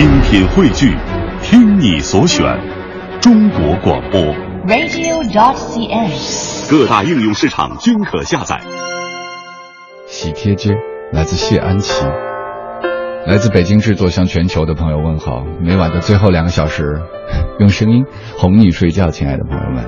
[0.00, 0.96] 精品汇聚，
[1.42, 2.58] 听你所选，
[3.20, 4.18] 中国广播。
[4.66, 6.70] radio.dot.cn，。
[6.70, 8.58] 各大应用市场均可下载。
[10.06, 10.70] 喜帖街
[11.12, 12.02] 来自谢安琪，
[13.26, 15.44] 来自北京制作向全球的朋友问好。
[15.60, 16.98] 每晚的最后两个小时，
[17.58, 18.06] 用声音
[18.38, 19.84] 哄你睡觉，亲爱的朋友们。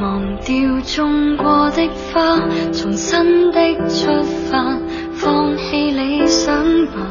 [0.00, 2.38] 忘掉种过的花，
[2.72, 4.78] 重新的出发，
[5.12, 6.56] 放弃理想
[6.86, 7.10] 吧。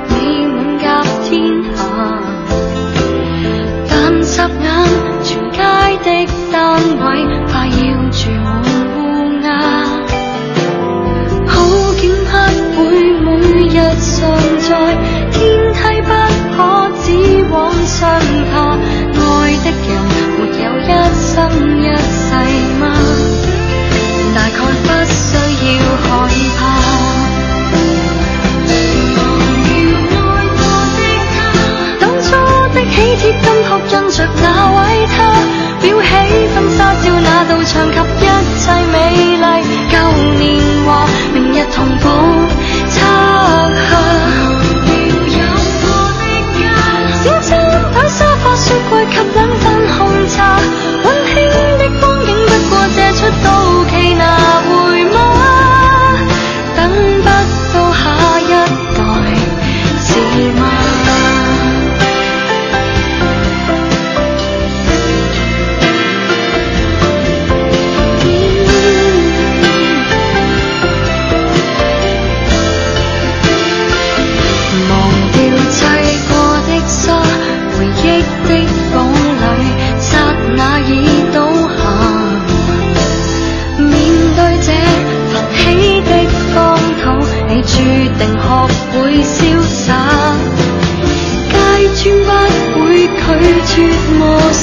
[4.41, 6.40] 眨眼全街的。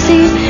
[0.09, 0.48] see.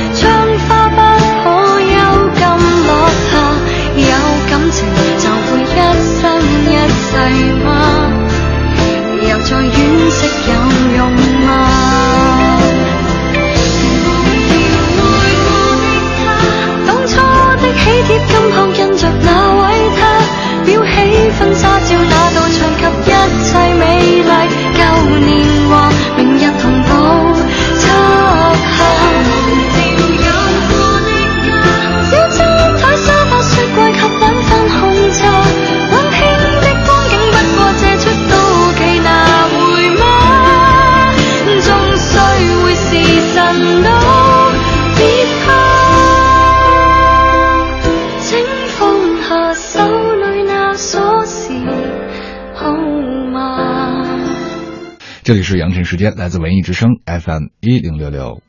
[55.28, 58.40] 这里是羊城时间，来自文艺之声 FM 一零六六。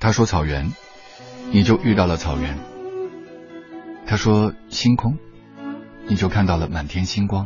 [0.00, 0.72] 他说草原，
[1.52, 2.54] 你就遇到了草原；
[4.06, 5.18] 他说星空，
[6.08, 7.44] 你就看到了满天星光；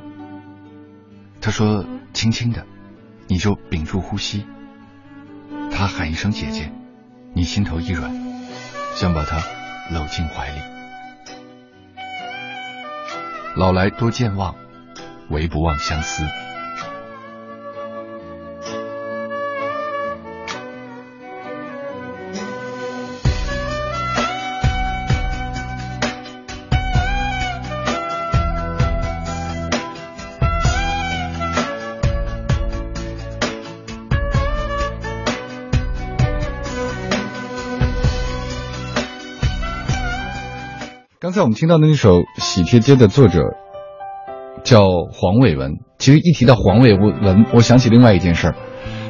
[1.40, 2.64] 他说轻轻的，
[3.26, 4.44] 你就屏住呼吸；
[5.72, 6.70] 他喊一声姐姐，
[7.34, 8.08] 你心头一软，
[8.94, 9.38] 想把她
[9.92, 10.60] 搂进怀里。
[13.56, 14.54] 老来多健忘，
[15.28, 16.22] 唯不忘相思。
[41.20, 43.42] 刚才我们听到的那首《喜帖街》的作者
[44.62, 45.80] 叫黄伟文。
[45.98, 48.54] 其实一提到黄伟文，我想起另外一件事儿。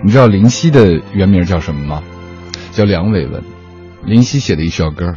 [0.03, 2.03] 你知道林夕的原名叫什么吗？
[2.73, 3.43] 叫梁伟文。
[4.07, 5.05] 林夕写的一首歌《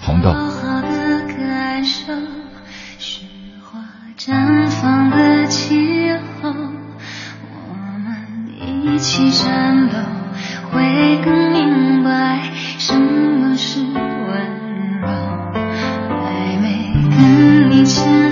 [0.00, 0.30] 红豆》。
[17.84, 18.23] 前。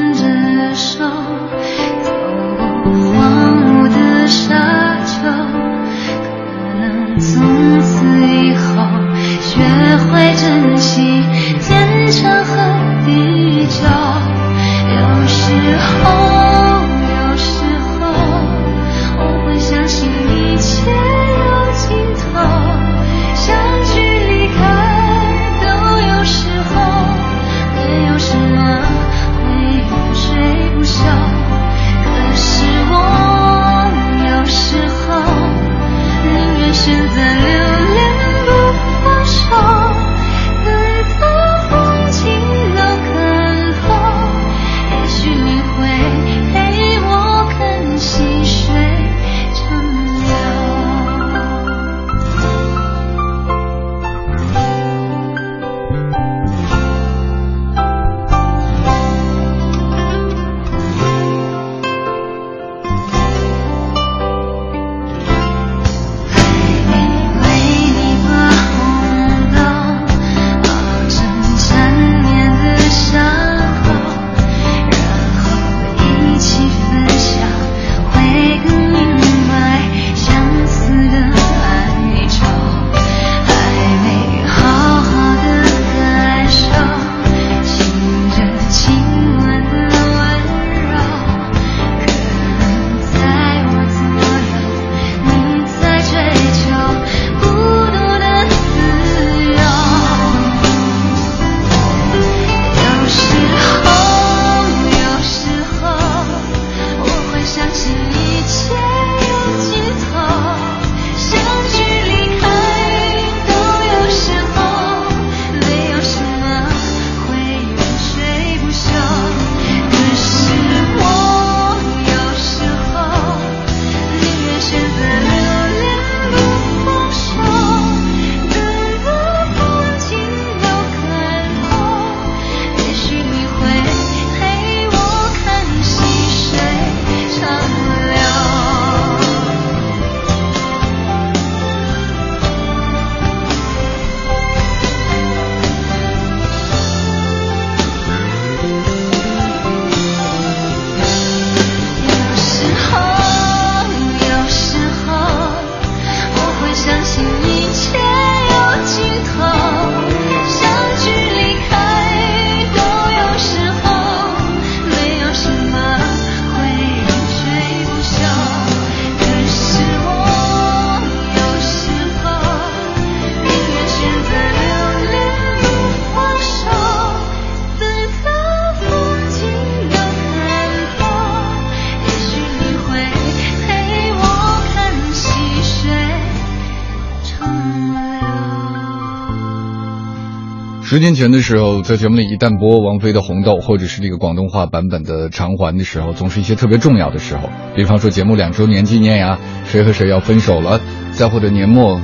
[190.93, 201.99] 十年前的时候，在节目里一旦播王菲的《红豆》，或者是这个广东话版本的《偿还》的时候，总是一些特别重要的时候，比方说节目两周年纪念呀，谁和谁要分手了，再或者年末，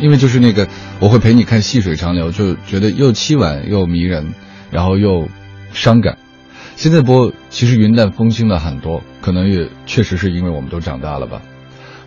[0.00, 0.68] 因为就是那个
[1.00, 4.34] 我会陪你看细水长流，就觉得又凄婉又迷人，
[4.70, 5.26] 然后又
[5.72, 6.18] 伤感。
[6.76, 11.40] 现在播其实云淡风轻了很多，可能也确实是因为我们都长大了吧。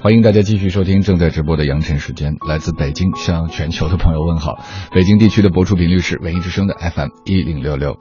[0.03, 4.57] 欢迎大家继续收听正在直播的羊城时间，来自北京向全球的朋友问好。
[4.91, 7.99] 北京地区的播出频率是文艺之声的 FM 一零六六。